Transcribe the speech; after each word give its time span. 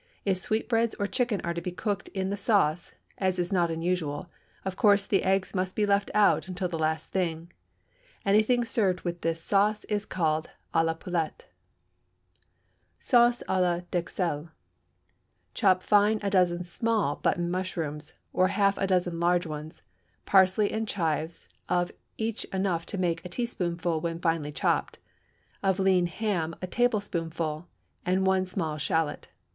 If 0.25 0.37
sweetbreads 0.37 0.95
or 0.95 1.05
chicken 1.05 1.41
are 1.43 1.53
to 1.53 1.61
be 1.61 1.71
cooked 1.71 2.07
in 2.07 2.31
the 2.31 2.35
sauce, 2.35 2.93
as 3.19 3.37
is 3.37 3.53
not 3.53 3.69
unusual, 3.69 4.31
of 4.65 4.75
course 4.75 5.05
the 5.05 5.21
eggs 5.23 5.53
must 5.53 5.75
be 5.75 5.85
left 5.85 6.09
out 6.15 6.47
until 6.47 6.67
the 6.67 6.79
last 6.79 7.11
thing. 7.11 7.51
Anything 8.25 8.65
served 8.65 9.01
with 9.01 9.21
this 9.21 9.39
sauce 9.43 9.83
is 9.83 10.07
called 10.07 10.49
à 10.73 10.83
la 10.83 10.95
poulette. 10.95 11.45
Sauce 12.99 13.43
à 13.47 13.61
la 13.61 13.81
d'Uxelles. 13.91 14.49
Chop 15.53 15.83
fine 15.83 16.17
a 16.23 16.31
dozen 16.31 16.63
small 16.63 17.17
button 17.17 17.51
mushrooms, 17.51 18.15
or 18.33 18.47
half 18.47 18.79
a 18.79 18.87
dozen 18.87 19.19
large 19.19 19.45
ones; 19.45 19.83
parsley 20.25 20.71
and 20.71 20.87
chives, 20.87 21.47
of 21.69 21.91
each 22.17 22.43
enough 22.45 22.87
to 22.87 22.97
make 22.97 23.23
a 23.23 23.29
teaspoonful 23.29 24.01
when 24.01 24.17
finely 24.19 24.51
chopped; 24.51 24.97
of 25.61 25.77
lean 25.79 26.07
ham 26.07 26.55
a 26.59 26.65
tablespoonful, 26.65 27.67
and 28.03 28.25
one 28.25 28.45
small 28.45 28.79
shallot. 28.79 29.27